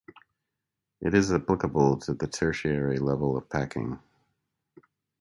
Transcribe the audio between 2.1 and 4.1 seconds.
the tertiary level of packing.